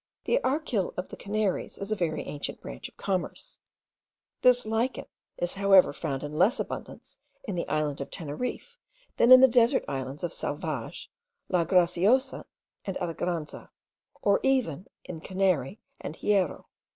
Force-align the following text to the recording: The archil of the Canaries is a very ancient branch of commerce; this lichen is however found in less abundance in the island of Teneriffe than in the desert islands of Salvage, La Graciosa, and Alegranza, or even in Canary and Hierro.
The 0.23 0.39
archil 0.43 0.95
of 0.97 1.09
the 1.09 1.15
Canaries 1.15 1.77
is 1.77 1.91
a 1.91 1.95
very 1.95 2.23
ancient 2.23 2.59
branch 2.59 2.89
of 2.89 2.97
commerce; 2.97 3.59
this 4.41 4.65
lichen 4.65 5.05
is 5.37 5.53
however 5.53 5.93
found 5.93 6.23
in 6.23 6.33
less 6.39 6.59
abundance 6.59 7.19
in 7.43 7.53
the 7.53 7.67
island 7.69 8.01
of 8.01 8.09
Teneriffe 8.09 8.79
than 9.17 9.31
in 9.31 9.41
the 9.41 9.47
desert 9.47 9.85
islands 9.87 10.23
of 10.23 10.33
Salvage, 10.33 11.11
La 11.49 11.65
Graciosa, 11.65 12.45
and 12.83 12.97
Alegranza, 12.97 13.69
or 14.23 14.39
even 14.41 14.87
in 15.05 15.19
Canary 15.19 15.79
and 15.99 16.15
Hierro. 16.15 16.65